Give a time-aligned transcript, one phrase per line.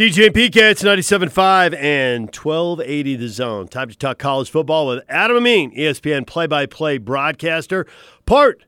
[0.00, 3.68] DJ and PK, it's 97.5 and 1280 The Zone.
[3.68, 7.86] Time to talk college football with Adam Amin, ESPN play by play broadcaster,
[8.24, 8.64] part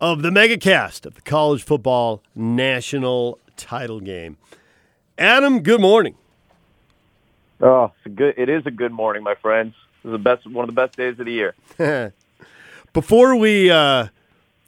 [0.00, 4.38] of the megacast of the college football national title game.
[5.18, 6.14] Adam, good morning.
[7.60, 8.34] Oh, it's a good.
[8.38, 9.74] It is a good morning, my friends.
[10.02, 11.32] This is the best, one of the best days of the
[11.78, 12.14] year.
[12.94, 14.06] before we uh,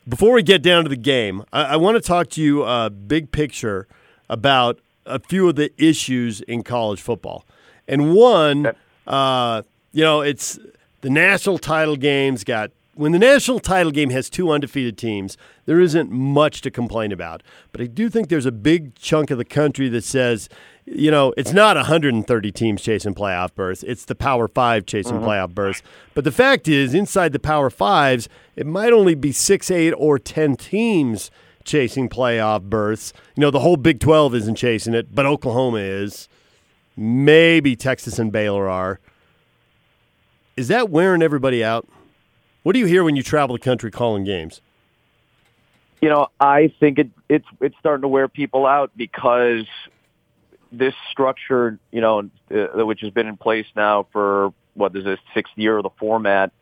[0.07, 2.91] before we get down to the game, I, I want to talk to you uh,
[2.91, 3.89] big picture
[4.29, 7.45] about a few of the issues in college football,
[7.89, 8.73] and one,
[9.06, 10.59] uh, you know, it's
[11.01, 15.80] the national title games got when the national title game has two undefeated teams, there
[15.80, 17.42] isn't much to complain about.
[17.70, 20.48] But I do think there's a big chunk of the country that says,
[20.84, 23.83] you know, it's not 130 teams chasing playoff berths.
[23.83, 25.25] It's the Power Five chasing mm-hmm.
[25.25, 25.83] playoff berths.
[26.14, 30.19] But the fact is, inside the Power Fives, it might only be six, eight, or
[30.19, 31.30] 10 teams
[31.65, 33.12] chasing playoff berths.
[33.37, 36.29] You know, the whole Big 12 isn't chasing it, but Oklahoma is.
[36.97, 39.01] Maybe Texas and Baylor are.
[40.56, 41.89] Is that wearing everybody out?
[42.62, 44.61] What do you hear when you travel the country calling games?
[46.01, 49.67] You know, I think it, it's it's starting to wear people out because
[50.73, 55.20] this structure, you know, uh, which has been in place now for what is this
[55.34, 56.53] sixth year of the format.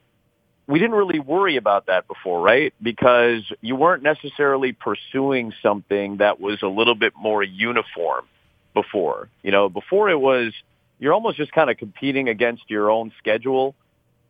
[0.67, 2.73] We didn't really worry about that before, right?
[2.81, 8.27] Because you weren't necessarily pursuing something that was a little bit more uniform
[8.73, 9.29] before.
[9.43, 10.53] You know, before it was
[11.01, 13.75] you're almost just kind of competing against your own schedule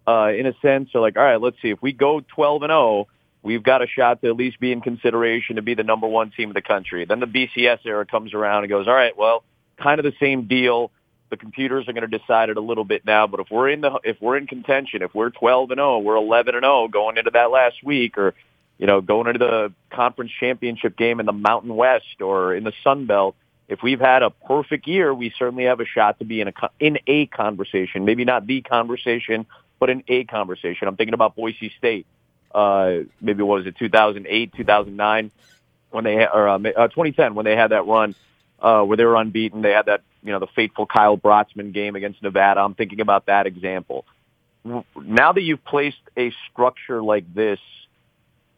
[0.07, 0.91] uh, in a sense.
[0.93, 1.69] So like, all right, let's see.
[1.69, 3.09] If we go 12 and 0,
[3.43, 6.31] we've got a shot to at least be in consideration to be the number one
[6.31, 7.05] team in the country.
[7.05, 9.43] Then the BCS era comes around and goes, all right, well,
[9.83, 10.93] kind of the same deal.
[11.31, 13.81] The computers are going to decide it a little bit now, but if we're in
[13.81, 17.17] the if we're in contention, if we're 12 and 0, we're 11 and 0 going
[17.17, 18.35] into that last week, or
[18.79, 22.73] you know going into the conference championship game in the Mountain West or in the
[22.83, 23.37] Sun Belt.
[23.69, 26.53] If we've had a perfect year, we certainly have a shot to be in a
[26.81, 28.05] in a conversation.
[28.05, 29.47] Maybe not the conversation,
[29.79, 30.89] but in a conversation.
[30.89, 32.07] I'm thinking about Boise State.
[32.53, 35.31] Uh, maybe what was it, 2008, 2009,
[35.91, 38.17] when they or uh, 2010 when they had that run
[38.61, 39.63] uh, where they were unbeaten.
[39.63, 42.61] They had that you know the fateful Kyle Brotzman game against Nevada.
[42.61, 44.05] I'm thinking about that example.
[44.65, 47.59] Now that you've placed a structure like this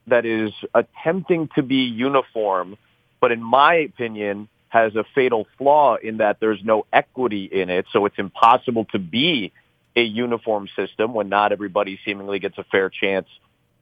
[0.09, 2.77] that is attempting to be uniform,
[3.21, 7.87] but in my opinion has a fatal flaw in that there's no equity in it,
[7.93, 9.53] so it's impossible to be
[9.95, 13.29] a uniform system when not everybody seemingly gets a fair chance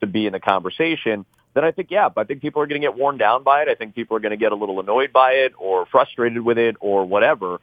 [0.01, 1.25] to be in the conversation,
[1.55, 3.69] then I think, yeah, I think people are going to get worn down by it.
[3.69, 6.59] I think people are going to get a little annoyed by it or frustrated with
[6.59, 7.61] it or whatever.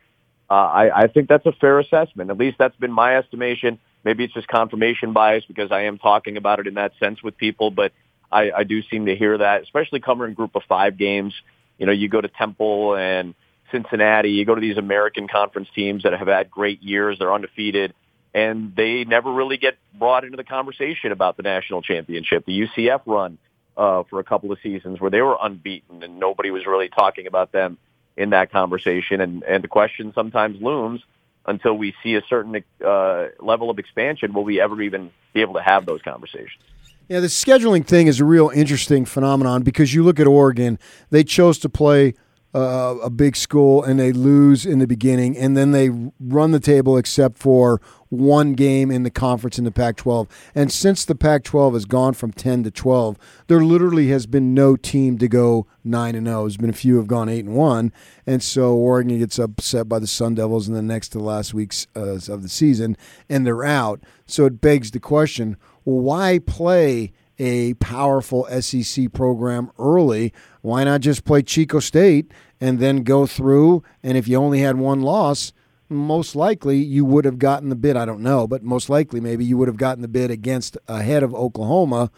[0.49, 2.29] Uh, I, I think that's a fair assessment.
[2.29, 3.79] At least that's been my estimation.
[4.03, 7.37] Maybe it's just confirmation bias because I am talking about it in that sense with
[7.37, 7.91] people, but
[8.31, 11.33] I, I do seem to hear that, especially covering group of five games.
[11.77, 13.35] You know, you go to Temple and
[13.71, 17.19] Cincinnati, you go to these American conference teams that have had great years.
[17.19, 17.93] They're undefeated
[18.33, 22.45] and they never really get brought into the conversation about the national championship.
[22.45, 23.37] The UCF run
[23.77, 27.27] uh, for a couple of seasons where they were unbeaten and nobody was really talking
[27.27, 27.77] about them
[28.17, 29.21] in that conversation.
[29.21, 31.01] And, and the question sometimes looms
[31.45, 35.53] until we see a certain uh, level of expansion, will we ever even be able
[35.53, 36.61] to have those conversations?
[37.07, 40.77] Yeah, the scheduling thing is a real interesting phenomenon because you look at Oregon,
[41.09, 42.15] they chose to play–
[42.57, 46.59] uh, a big school and they lose in the beginning, and then they run the
[46.59, 47.79] table except for
[48.09, 50.27] one game in the conference in the Pac 12.
[50.55, 54.55] And since the Pac 12 has gone from 10 to 12, there literally has been
[54.55, 56.41] no team to go 9 and 0.
[56.41, 57.93] There's been a few who have gone 8 and 1.
[58.25, 61.85] And so Oregon gets upset by the Sun Devils in the next to last weeks
[61.95, 62.97] uh, of the season,
[63.29, 64.01] and they're out.
[64.25, 67.13] So it begs the question well, why play?
[67.39, 70.33] A powerful SEC program early.
[70.61, 73.83] Why not just play Chico State and then go through.
[74.03, 75.53] And if you only had one loss,
[75.89, 77.95] most likely you would have gotten the bid.
[77.95, 81.23] I don't know, but most likely maybe you would have gotten the bid against ahead
[81.23, 82.11] of Oklahoma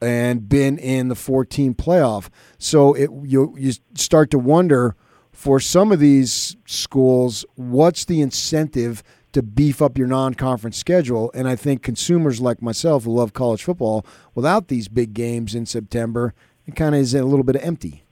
[0.00, 2.30] and been in the 14 playoff.
[2.58, 4.96] So it you you start to wonder
[5.30, 11.30] for some of these schools, what's the incentive to beef up your non-conference schedule?
[11.34, 14.04] And I think consumers like myself who love college football,
[14.34, 16.34] without these big games in September,
[16.66, 18.04] it kind of is a little bit empty.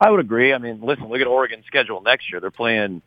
[0.00, 0.52] I would agree.
[0.52, 2.40] I mean, listen, look at Oregon's schedule next year.
[2.40, 3.02] They're playing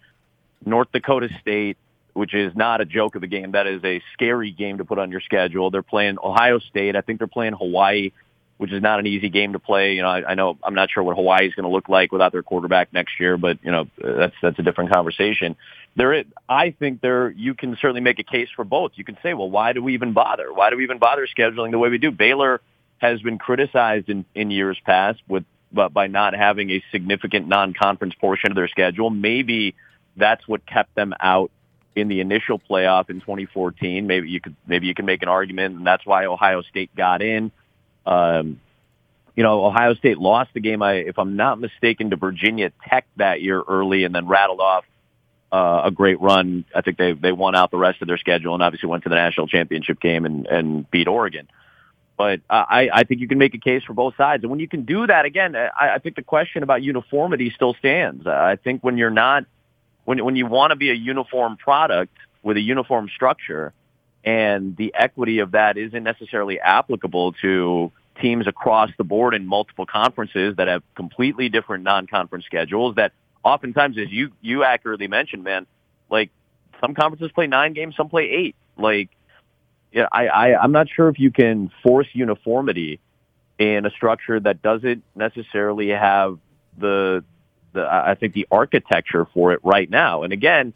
[0.66, 1.78] North Dakota State,
[2.14, 3.52] which is not a joke of a game.
[3.52, 5.72] That is a scary game to put on your schedule.
[5.72, 6.96] They're playing Ohio State.
[6.96, 8.12] I think they're playing Hawaii,
[8.58, 9.96] which is not an easy game to play.
[9.96, 12.14] You know, I, I know I'm not sure what Hawaii is going to look like
[12.14, 15.58] without their quarterback next year, but you know, that's that's a different conversation.
[15.96, 18.92] There, is, I think there you can certainly make a case for both.
[18.96, 20.52] You can say, well, why do we even bother?
[20.52, 22.12] Why do we even bother scheduling the way we do?
[22.12, 22.62] Baylor
[22.98, 28.16] has been criticized in, in years past with but by not having a significant non-conference
[28.16, 29.10] portion of their schedule.
[29.10, 29.76] Maybe
[30.16, 31.52] that's what kept them out
[31.96, 34.08] in the initial playoff in 2014.
[34.08, 37.22] Maybe you could maybe you can make an argument, and that's why Ohio State got
[37.22, 37.52] in.
[38.06, 38.62] Um,
[39.36, 43.06] you know, Ohio State lost the game, I, if I'm not mistaken, to Virginia Tech
[43.18, 44.86] that year early, and then rattled off
[45.56, 46.66] uh, a great run.
[46.76, 49.10] I think they they won out the rest of their schedule, and obviously went to
[49.10, 51.48] the national championship game and and beat Oregon.
[52.18, 54.44] But I, I think you can make a case for both sides.
[54.44, 57.74] And when you can do that, again, I, I think the question about uniformity still
[57.74, 58.26] stands.
[58.26, 59.44] I think when you're not,
[60.06, 63.74] when, when you want to be a uniform product with a uniform structure
[64.24, 67.92] and the equity of that isn't necessarily applicable to
[68.22, 73.12] teams across the board in multiple conferences that have completely different non-conference schedules that
[73.46, 75.68] oftentimes, as you, you accurately mentioned, man,
[76.10, 76.32] like
[76.82, 78.56] some conferences play nine games, some play eight.
[78.78, 79.10] Like,
[79.94, 83.00] yeah, I, I, I'm not sure if you can force uniformity
[83.58, 86.40] in a structure that doesn't necessarily have
[86.78, 87.24] the,
[87.72, 90.24] the, I think the architecture for it right now.
[90.24, 90.74] And again,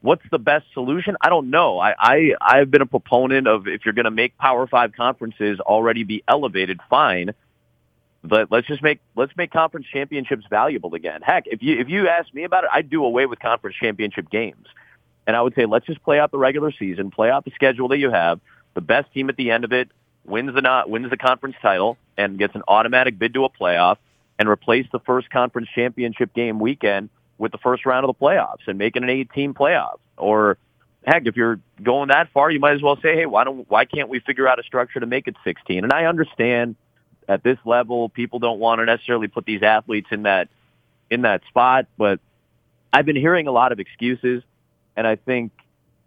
[0.00, 1.16] what's the best solution?
[1.20, 1.78] I don't know.
[1.78, 5.60] I, I, I've been a proponent of if you're going to make Power Five conferences
[5.60, 7.34] already be elevated, fine.
[8.24, 11.22] But let's just make let's make conference championships valuable again.
[11.22, 14.30] Heck, if you if you ask me about it, I'd do away with conference championship
[14.30, 14.66] games.
[15.26, 17.88] And I would say let's just play out the regular season, play out the schedule
[17.88, 18.40] that you have,
[18.74, 19.90] the best team at the end of it
[20.24, 23.96] wins the not wins the conference title and gets an automatic bid to a playoff
[24.38, 27.08] and replace the first conference championship game weekend
[27.38, 29.98] with the first round of the playoffs and making an eight-team playoff.
[30.16, 30.58] Or
[31.04, 33.84] heck, if you're going that far, you might as well say, hey, why don't why
[33.84, 35.84] can't we figure out a structure to make it 16?
[35.84, 36.76] And I understand
[37.28, 40.48] at this level, people don't want to necessarily put these athletes in that
[41.10, 42.20] in that spot, but
[42.92, 44.42] I've been hearing a lot of excuses,
[44.96, 45.52] and I think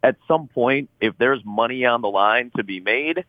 [0.02, 3.26] at some point, if there's money on the line to be made,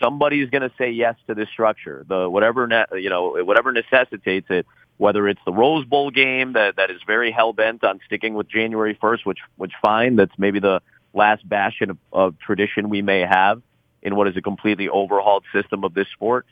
[0.00, 2.04] somebody's going to say yes to this structure.
[2.08, 4.66] The whatever ne- you know, whatever necessitates it.
[4.98, 8.48] Whether it's the Rose Bowl game that that is very hell bent on sticking with
[8.48, 10.80] January 1st, which which fine, that's maybe the
[11.12, 13.60] last bastion of, of tradition we may have
[14.02, 16.46] in what is a completely overhauled system of this sport.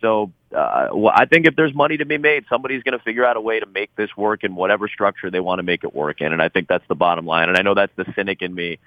[0.00, 3.24] So uh, well, I think if there's money to be made, somebody's going to figure
[3.24, 5.94] out a way to make this work in whatever structure they want to make it
[5.94, 6.32] work in.
[6.32, 7.48] And I think that's the bottom line.
[7.48, 8.78] And I know that's the cynic in me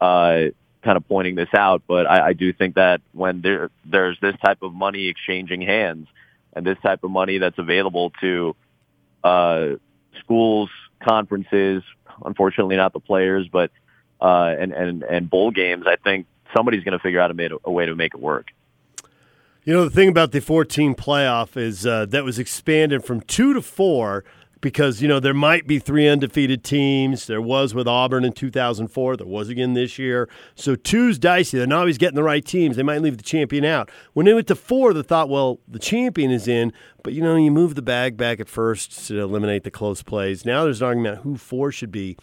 [0.00, 0.46] uh,
[0.82, 4.34] kind of pointing this out, but I, I do think that when there there's this
[4.42, 6.08] type of money exchanging hands
[6.54, 8.56] and this type of money that's available to
[9.22, 9.66] uh,
[10.20, 10.70] schools,
[11.06, 11.82] conferences,
[12.24, 13.70] unfortunately not the players, but
[14.22, 16.26] uh, and and and bowl games, I think
[16.56, 18.46] somebody's going to figure out a, made, a way to make it work.
[19.70, 23.54] You know, the thing about the 14 playoff is uh, that was expanded from two
[23.54, 24.24] to four
[24.60, 27.28] because, you know, there might be three undefeated teams.
[27.28, 29.16] There was with Auburn in 2004.
[29.16, 30.28] There was again this year.
[30.56, 31.56] So two's dicey.
[31.56, 32.74] They're not always getting the right teams.
[32.74, 33.92] They might leave the champion out.
[34.12, 36.72] When they went to four, they thought, well, the champion is in,
[37.04, 40.44] but, you know, you move the bag back at first to eliminate the close plays.
[40.44, 42.16] Now there's an argument who four should be.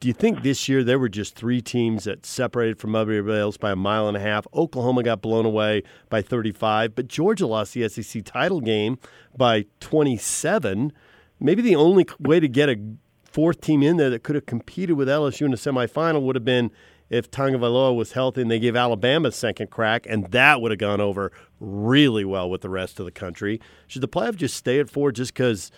[0.00, 3.58] Do you think this year there were just three teams that separated from everybody else
[3.58, 4.46] by a mile and a half?
[4.54, 8.98] Oklahoma got blown away by 35, but Georgia lost the SEC title game
[9.36, 10.94] by 27.
[11.38, 12.80] Maybe the only way to get a
[13.24, 16.46] fourth team in there that could have competed with LSU in the semifinal would have
[16.46, 16.70] been
[17.10, 20.80] if Tagovailoa was healthy and they gave Alabama a second crack, and that would have
[20.80, 23.60] gone over really well with the rest of the country.
[23.86, 25.70] Should the playoff just stay at four just because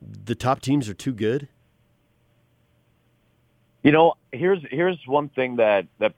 [0.00, 1.48] the top teams are too good?
[3.82, 6.14] You know, here's here's one thing that that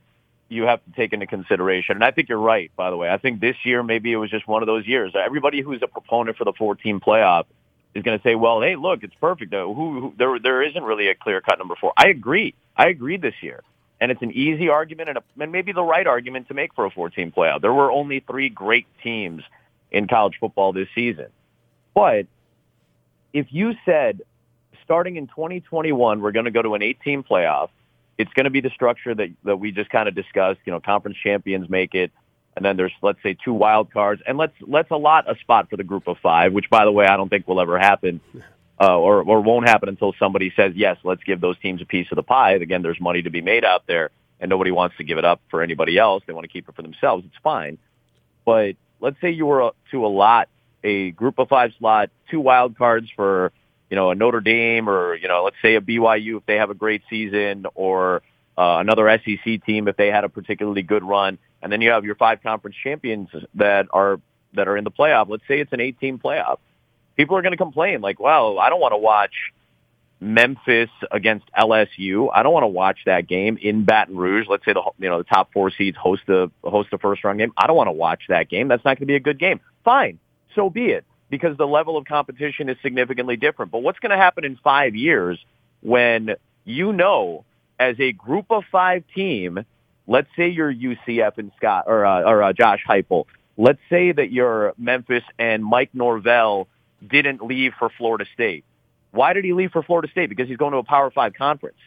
[0.49, 2.71] you have to take into consideration, and I think you're right.
[2.77, 5.13] By the way, I think this year maybe it was just one of those years.
[5.15, 7.45] Everybody who's a proponent for the 14 playoff
[7.95, 9.55] is going to say, "Well, hey, look, it's perfect.
[9.55, 11.93] Uh, who, who there there isn't really a clear cut number four.
[11.97, 12.55] I agree.
[12.77, 13.63] I agree this year,
[14.01, 16.85] and it's an easy argument and, a, and maybe the right argument to make for
[16.85, 17.61] a 14 playoff.
[17.61, 19.43] There were only three great teams
[19.93, 21.29] in college football this season,
[21.95, 22.27] but
[23.33, 24.23] if you said
[24.93, 27.71] starting in 2021, we're going to go to an 18 playoff.
[28.19, 30.61] It's going to be the structure that, that we just kind of discussed.
[30.67, 32.13] You know, conference champions make it.
[32.55, 34.21] And then there's, let's say, two wild cards.
[34.27, 37.07] And let's, let's allot a spot for the group of five, which, by the way,
[37.07, 38.21] I don't think will ever happen.
[38.79, 42.09] Uh, or, or won't happen until somebody says, yes, let's give those teams a piece
[42.13, 42.53] of the pie.
[42.53, 45.41] Again, there's money to be made out there, and nobody wants to give it up
[45.51, 46.23] for anybody else.
[46.27, 47.25] They want to keep it for themselves.
[47.25, 47.79] It's fine.
[48.45, 50.51] But let's say you were to allot
[50.85, 53.53] a group of five slot, two wild cards for
[53.93, 56.71] you know, a Notre Dame or, you know, let's say a BYU if they have
[56.71, 58.23] a great season or
[58.57, 61.37] uh, another SEC team if they had a particularly good run.
[61.61, 64.19] And then you have your five conference champions that are,
[64.55, 65.29] that are in the playoff.
[65.29, 66.57] Let's say it's an 18 playoff.
[67.19, 69.35] People are going to complain like, well, I don't want to watch
[70.21, 72.31] Memphis against LSU.
[72.35, 74.47] I don't want to watch that game in Baton Rouge.
[74.49, 77.41] Let's say the you know the top four seeds host a host a first round
[77.41, 77.53] game.
[77.59, 78.69] I don't want to watch that game.
[78.69, 79.61] That's not going to be a good game.
[79.85, 80.19] Fine,
[80.55, 83.73] so be it because the level of competition is significantly different.
[83.73, 85.43] But what's going to happen in five years
[85.81, 86.37] when
[86.67, 87.47] you know
[87.81, 89.65] as a group of five team,
[90.07, 93.25] let's say you're UCF and Scott or, uh, or uh, Josh Heupel,
[93.57, 96.69] let's say that you're Memphis and Mike Norvell
[97.05, 98.67] didn't leave for Florida State.
[99.13, 100.29] Why did he leave for Florida State?
[100.29, 101.79] Because he's going to a Power Five conference.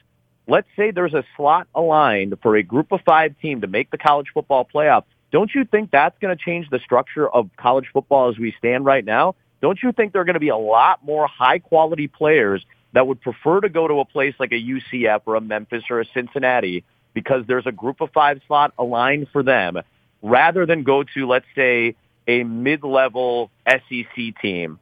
[0.47, 3.99] Let's say there's a slot aligned for a group of five team to make the
[3.99, 5.03] college football playoff.
[5.35, 8.85] Don't you think that's going to change the structure of college football as we stand
[8.85, 9.35] right now?
[9.61, 13.05] Don't you think there are going to be a lot more high quality players that
[13.05, 16.05] would prefer to go to a place like a UCF or a Memphis or a
[16.13, 19.77] Cincinnati because there's a group of five slot aligned for them
[20.21, 21.97] rather than go to, let's say,
[22.29, 24.79] a mid-level SEC team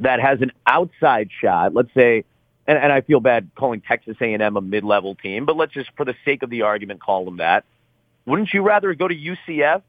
[0.00, 1.74] that has an outside shot.
[1.74, 2.24] Let's say,
[2.66, 6.06] and, and I feel bad calling Texas A&M a mid-level team, but let's just, for
[6.06, 7.66] the sake of the argument, call them that.
[8.26, 9.82] Wouldn't you rather go to UCF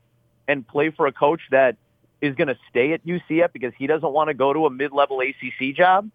[0.47, 1.77] and play for a coach that
[2.21, 5.21] is going to stay at UCF because he doesn't want to go to a mid-level
[5.21, 6.09] ACC job?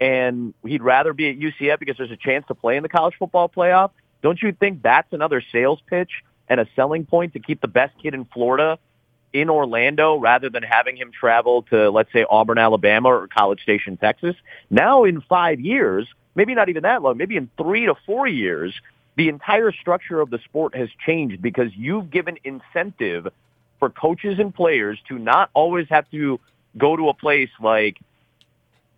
[0.00, 3.14] And he'd rather be at UCF because there's a chance to play in the college
[3.18, 3.90] football playoff.
[4.22, 6.10] Don't you think that's another sales pitch
[6.48, 8.78] and a selling point to keep the best kid in Florida
[9.32, 13.96] in Orlando rather than having him travel to, let's say, Auburn, Alabama or College Station,
[13.96, 14.36] Texas.
[14.70, 18.74] Now in five years, maybe not even that long, maybe in three to four years,
[19.16, 23.28] the entire structure of the sport has changed because you've given incentive
[23.78, 26.40] for coaches and players to not always have to
[26.78, 27.98] go to a place like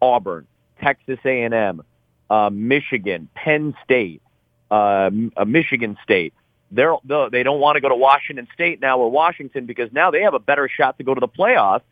[0.01, 0.47] Auburn,
[0.81, 1.83] Texas A&M,
[2.31, 4.23] uh, Michigan, Penn State,
[4.71, 5.11] uh,
[5.47, 6.35] Michigan State
[6.75, 6.97] they're,
[7.31, 10.35] they don't want to go to Washington State now or Washington because now they have
[10.35, 11.83] a better shot to go to the playoffs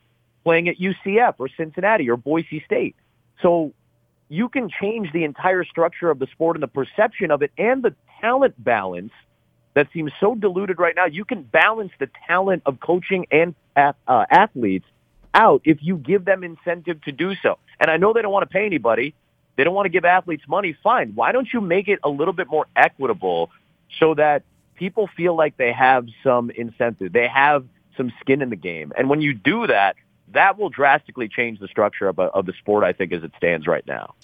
[0.44, 2.96] playing at UCF or Cincinnati or Boise State.
[3.42, 3.72] So
[4.32, 7.82] you can change the entire structure of the sport and the perception of it and
[7.82, 9.12] the talent balance
[9.74, 11.04] that seems so diluted right now.
[11.04, 14.86] You can balance the talent of coaching and uh, athletes
[15.34, 17.58] out if you give them incentive to do so.
[17.78, 19.14] And I know they don't want to pay anybody.
[19.56, 20.74] They don't want to give athletes money.
[20.82, 21.12] Fine.
[21.14, 23.50] Why don't you make it a little bit more equitable
[24.00, 24.44] so that
[24.76, 27.12] people feel like they have some incentive.
[27.12, 27.66] They have
[27.98, 28.94] some skin in the game.
[28.96, 29.96] And when you do that,
[30.34, 33.66] that will drastically change the structure of, of the sport, I think, as it stands
[33.66, 34.14] right now.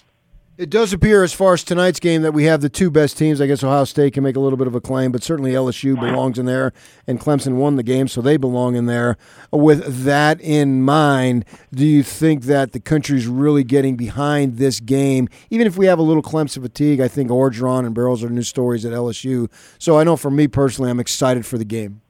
[0.59, 3.39] It does appear, as far as tonight's game, that we have the two best teams.
[3.39, 5.97] I guess Ohio State can make a little bit of a claim, but certainly LSU
[5.97, 6.73] belongs in there,
[7.07, 9.15] and Clemson won the game, so they belong in there.
[9.53, 15.29] With that in mind, do you think that the country's really getting behind this game?
[15.49, 18.43] Even if we have a little Clemson fatigue, I think Orgeron and Burrows are new
[18.43, 19.49] stories at LSU.
[19.77, 22.01] So I know for me personally, I'm excited for the game.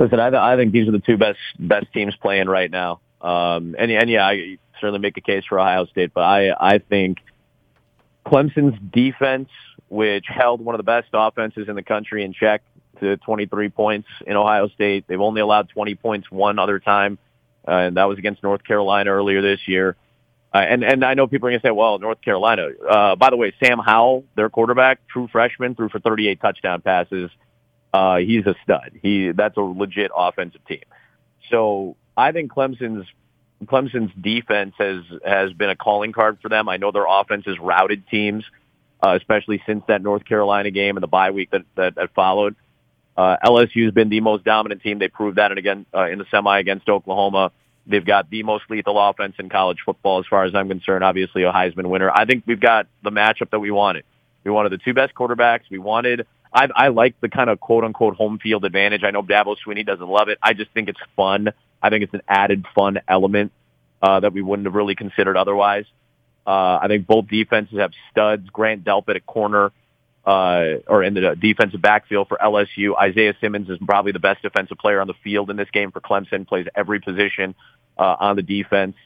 [0.00, 3.00] Listen, I, I think these are the two best best teams playing right now.
[3.20, 6.78] Um, and, and yeah, I, certainly make a case for Ohio State, but I, I
[6.78, 7.18] think
[8.26, 9.50] Clemson's defense,
[9.90, 12.62] which held one of the best offenses in the country in check
[13.00, 15.04] to 23 points in Ohio State.
[15.06, 17.18] They've only allowed 20 points one other time,
[17.68, 19.96] uh, and that was against North Carolina earlier this year.
[20.52, 22.68] Uh, and and I know people are going to say, well, North Carolina.
[22.88, 27.30] Uh, by the way, Sam Howell, their quarterback, true freshman, threw for 38 touchdown passes.
[27.92, 28.92] Uh, he's a stud.
[29.02, 30.84] He that's a legit offensive team.
[31.50, 33.06] So I think Clemson's
[33.64, 36.68] Clemson's defense has has been a calling card for them.
[36.68, 38.44] I know their offense has routed teams,
[39.02, 42.56] uh, especially since that North Carolina game and the bye week that that, that followed.
[43.16, 44.98] Uh, LSU has been the most dominant team.
[44.98, 47.52] They proved that again uh, in the semi against Oklahoma.
[47.86, 51.02] They've got the most lethal offense in college football, as far as I'm concerned.
[51.02, 52.10] Obviously, a Heisman winner.
[52.10, 54.04] I think we've got the matchup that we wanted.
[54.44, 55.62] We wanted the two best quarterbacks.
[55.70, 56.26] We wanted.
[56.52, 59.04] I, I like the kind of quote unquote home field advantage.
[59.04, 60.38] I know Dabo Swinney doesn't love it.
[60.42, 61.52] I just think it's fun
[61.82, 63.52] I think it's an added fun element
[64.02, 65.84] uh, that we wouldn't have really considered otherwise.
[66.46, 68.48] Uh, I think both defenses have studs.
[68.50, 69.72] Grant Delpit at corner,
[70.24, 72.96] uh, or in the defensive backfield for LSU.
[72.98, 76.00] Isaiah Simmons is probably the best defensive player on the field in this game for
[76.00, 76.46] Clemson.
[76.46, 77.54] Plays every position
[77.98, 78.96] uh, on the defense.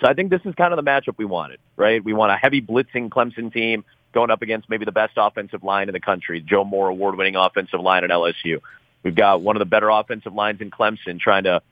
[0.00, 2.02] So I think this is kind of the matchup we wanted, right?
[2.02, 5.88] We want a heavy blitzing Clemson team going up against maybe the best offensive line
[5.88, 8.60] in the country, Joe Moore award-winning offensive line at LSU.
[9.02, 11.62] We've got one of the better offensive lines in Clemson trying to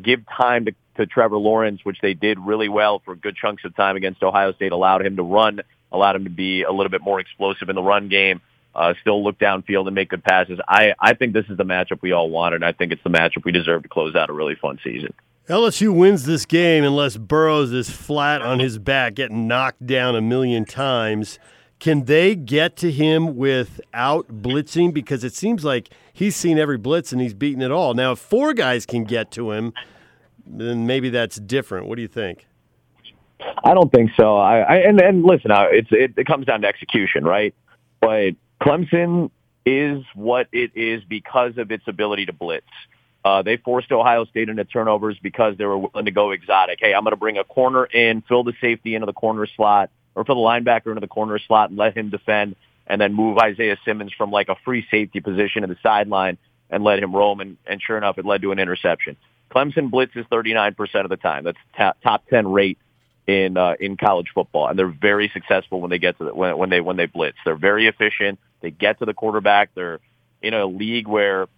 [0.00, 3.74] give time to, to Trevor Lawrence, which they did really well for good chunks of
[3.76, 5.60] time against Ohio State, allowed him to run,
[5.92, 8.40] allowed him to be a little bit more explosive in the run game,
[8.74, 10.58] uh, still look downfield and make good passes.
[10.68, 12.56] I, I think this is the matchup we all wanted.
[12.56, 15.14] And I think it's the matchup we deserve to close out a really fun season.
[15.48, 20.20] LSU wins this game unless Burrows is flat on his back, getting knocked down a
[20.20, 21.38] million times.
[21.78, 24.94] Can they get to him without blitzing?
[24.94, 27.94] Because it seems like he's seen every blitz and he's beaten it all.
[27.94, 29.74] Now, if four guys can get to him,
[30.46, 31.86] then maybe that's different.
[31.86, 32.46] What do you think?
[33.64, 34.36] I don't think so.
[34.36, 37.54] I, I and and listen, it's it, it comes down to execution, right?
[38.00, 39.30] But Clemson
[39.66, 42.66] is what it is because of its ability to blitz.
[43.24, 46.78] Uh, they forced Ohio State into turnovers because they were willing to go exotic.
[46.80, 49.90] Hey, I'm going to bring a corner in, fill the safety into the corner slot,
[50.16, 52.56] or fill the linebacker into the corner slot and let him defend,
[52.88, 56.38] and then move Isaiah Simmons from like a free safety position to the sideline
[56.70, 57.40] and let him roam.
[57.40, 59.16] And, and sure enough, it led to an interception.
[59.50, 61.44] Clemson blitzes 39% of the time.
[61.44, 62.78] That's top, top 10 rate
[63.28, 66.56] in uh, in college football, and they're very successful when they get to the, when,
[66.58, 67.36] when they when they blitz.
[67.44, 68.38] They're very efficient.
[68.60, 69.70] They get to the quarterback.
[69.74, 69.98] They're
[70.42, 71.48] in a league where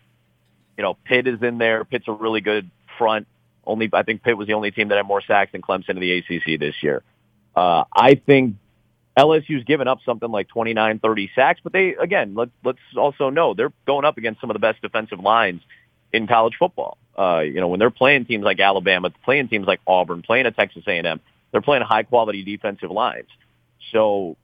[0.78, 1.84] you know, Pitt is in there.
[1.84, 3.26] Pitt's a really good front.
[3.66, 6.00] Only I think Pitt was the only team that had more sacks than Clemson in
[6.00, 7.02] the ACC this year.
[7.54, 8.56] Uh, I think
[9.16, 13.54] LSU's given up something like 29, 30 sacks, but they again let's let's also know
[13.54, 15.60] they're going up against some of the best defensive lines
[16.12, 16.98] in college football.
[17.18, 20.56] Uh, you know, when they're playing teams like Alabama, playing teams like Auburn, playing at
[20.56, 23.26] Texas A&M, they're playing high quality defensive lines.
[23.90, 24.36] So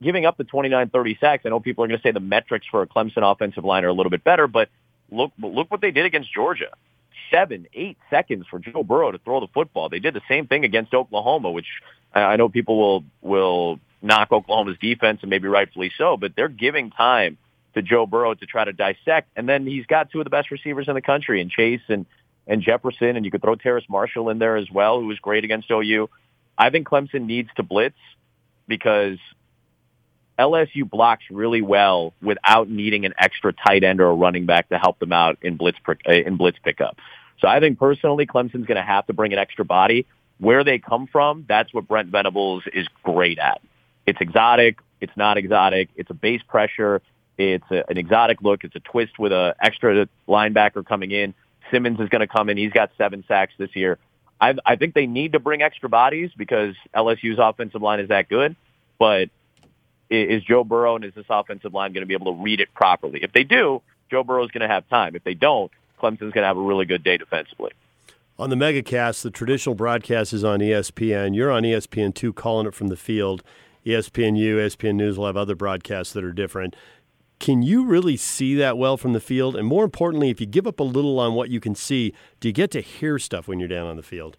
[0.00, 2.66] giving up the 29, 30 sacks, I know people are going to say the metrics
[2.70, 4.68] for a Clemson offensive line are a little bit better, but
[5.10, 6.70] Look, look what they did against Georgia.
[7.30, 9.88] Seven, eight seconds for Joe Burrow to throw the football.
[9.88, 11.66] They did the same thing against Oklahoma, which
[12.14, 16.90] I know people will will knock Oklahoma's defense and maybe rightfully so, but they're giving
[16.90, 17.38] time
[17.74, 19.30] to Joe Burrow to try to dissect.
[19.34, 22.06] And then he's got two of the best receivers in the country, and Chase and
[22.46, 25.44] and Jefferson, and you could throw Terrace Marshall in there as well, who was great
[25.44, 26.10] against OU.
[26.58, 27.96] I think Clemson needs to blitz
[28.68, 29.18] because
[30.38, 34.78] LSU blocks really well without needing an extra tight end or a running back to
[34.78, 36.98] help them out in blitz in blitz pickup.
[37.40, 40.06] So I think personally, Clemson's going to have to bring an extra body.
[40.38, 43.60] Where they come from, that's what Brent Venables is great at.
[44.06, 44.78] It's exotic.
[45.00, 45.90] It's not exotic.
[45.96, 47.02] It's a base pressure.
[47.38, 48.64] It's a, an exotic look.
[48.64, 51.34] It's a twist with an extra linebacker coming in.
[51.70, 52.56] Simmons is going to come in.
[52.56, 53.98] He's got seven sacks this year.
[54.40, 58.28] I, I think they need to bring extra bodies because LSU's offensive line is that
[58.28, 58.56] good.
[58.98, 59.30] But
[60.10, 62.72] is Joe Burrow and is this offensive line going to be able to read it
[62.74, 63.20] properly?
[63.22, 65.16] If they do, Joe Burrow is going to have time.
[65.16, 67.72] If they don't, Clemson's going to have a really good day defensively.
[68.36, 71.36] On the Megacast, the traditional broadcast is on ESPN.
[71.36, 73.44] You're on ESPN2 calling it from the field.
[73.86, 76.74] ESPNU, ESPN News will have other broadcasts that are different.
[77.38, 79.54] Can you really see that well from the field?
[79.54, 82.48] And more importantly, if you give up a little on what you can see, do
[82.48, 84.36] you get to hear stuff when you're down on the field?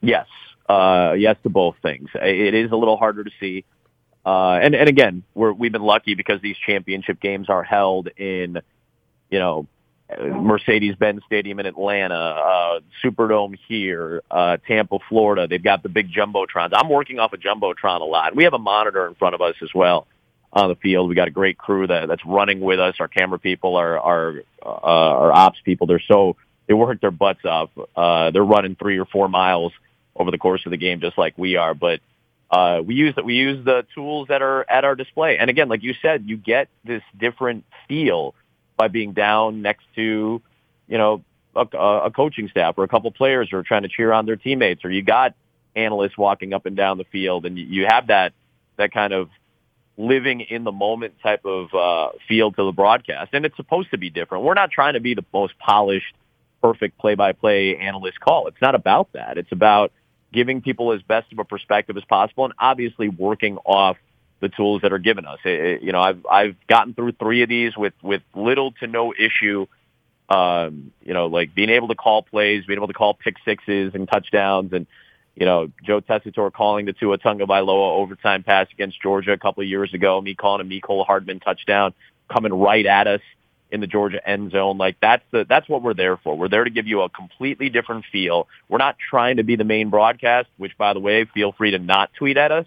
[0.00, 0.28] Yes.
[0.68, 2.08] Uh, yes to both things.
[2.14, 3.64] It is a little harder to see.
[4.24, 8.60] Uh, and, and again, we're, we've been lucky because these championship games are held in,
[9.28, 9.66] you know,
[10.18, 15.46] Mercedes-Benz Stadium in Atlanta, uh, Superdome here, uh, Tampa, Florida.
[15.46, 16.70] They've got the big jumbotrons.
[16.72, 18.34] I'm working off a jumbotron a lot.
[18.34, 20.06] We have a monitor in front of us as well
[20.52, 21.08] on the field.
[21.08, 22.96] We got a great crew that that's running with us.
[23.00, 25.86] Our camera people, our our uh, our ops people.
[25.86, 27.70] They're so they work their butts off.
[27.96, 29.72] Uh, they're running three or four miles
[30.16, 31.74] over the course of the game, just like we are.
[31.74, 32.00] But
[32.50, 35.38] uh, we use that we use the tools that are at our display.
[35.38, 38.34] And again, like you said, you get this different feel
[38.80, 40.40] by being down next to,
[40.88, 41.22] you know,
[41.54, 41.66] a,
[42.08, 44.82] a coaching staff or a couple players who are trying to cheer on their teammates,
[44.86, 45.34] or you got
[45.76, 48.32] analysts walking up and down the field, and you have that
[48.78, 49.28] that kind of
[49.98, 53.34] living in the moment type of uh, feel to the broadcast.
[53.34, 54.44] And it's supposed to be different.
[54.44, 56.14] We're not trying to be the most polished,
[56.62, 58.46] perfect play-by-play analyst call.
[58.46, 59.36] It's not about that.
[59.36, 59.92] It's about
[60.32, 63.98] giving people as best of a perspective as possible, and obviously working off
[64.40, 65.38] the tools that are given us.
[65.44, 69.12] It, you know, I've I've gotten through three of these with with little to no
[69.12, 69.66] issue.
[70.28, 73.94] Um, you know, like being able to call plays, being able to call pick sixes
[73.94, 74.86] and touchdowns, and
[75.34, 79.68] you know, Joe Tessitore calling the Tua Tagovailoa overtime pass against Georgia a couple of
[79.68, 81.94] years ago, me calling a Mecole Hardman touchdown
[82.32, 83.20] coming right at us
[83.72, 84.78] in the Georgia end zone.
[84.78, 86.36] Like that's the that's what we're there for.
[86.36, 88.48] We're there to give you a completely different feel.
[88.68, 91.78] We're not trying to be the main broadcast, which by the way, feel free to
[91.78, 92.66] not tweet at us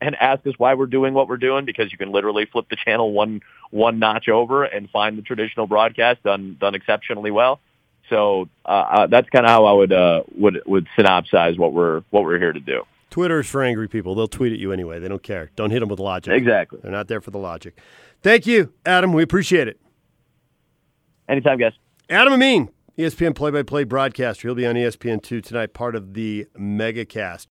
[0.00, 2.76] and ask us why we're doing what we're doing because you can literally flip the
[2.76, 7.60] channel one one notch over and find the traditional broadcast done done exceptionally well.
[8.08, 12.02] So uh, uh, that's kind of how I would uh, would would synopsize what we're
[12.10, 12.82] what we're here to do.
[13.10, 14.14] Twitter is for angry people.
[14.14, 15.00] They'll tweet at you anyway.
[15.00, 15.50] They don't care.
[15.56, 16.32] Don't hit them with logic.
[16.32, 16.78] Exactly.
[16.82, 17.78] They're not there for the logic.
[18.22, 19.12] Thank you, Adam.
[19.12, 19.80] We appreciate it.
[21.28, 21.72] Anytime, guys.
[22.08, 24.48] Adam Amin, ESPN play by play broadcaster.
[24.48, 27.46] He'll be on ESPN2 tonight, part of the Megacast.